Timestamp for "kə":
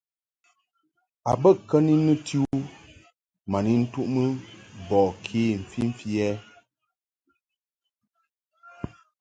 1.67-1.77